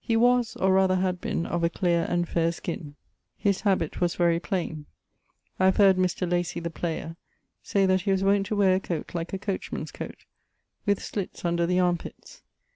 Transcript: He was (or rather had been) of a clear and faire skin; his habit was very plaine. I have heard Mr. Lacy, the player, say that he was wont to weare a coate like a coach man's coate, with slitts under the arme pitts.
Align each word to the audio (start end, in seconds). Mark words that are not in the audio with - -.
He 0.00 0.16
was 0.18 0.54
(or 0.56 0.74
rather 0.74 0.96
had 0.96 1.18
been) 1.18 1.46
of 1.46 1.64
a 1.64 1.70
clear 1.70 2.04
and 2.10 2.28
faire 2.28 2.52
skin; 2.52 2.94
his 3.38 3.62
habit 3.62 4.02
was 4.02 4.16
very 4.16 4.38
plaine. 4.38 4.84
I 5.58 5.64
have 5.64 5.78
heard 5.78 5.96
Mr. 5.96 6.30
Lacy, 6.30 6.60
the 6.60 6.68
player, 6.68 7.16
say 7.62 7.86
that 7.86 8.02
he 8.02 8.10
was 8.12 8.22
wont 8.22 8.44
to 8.48 8.56
weare 8.56 8.74
a 8.74 8.80
coate 8.80 9.14
like 9.14 9.32
a 9.32 9.38
coach 9.38 9.72
man's 9.72 9.90
coate, 9.90 10.26
with 10.84 11.00
slitts 11.02 11.42
under 11.42 11.64
the 11.64 11.80
arme 11.80 11.96
pitts. 11.96 12.42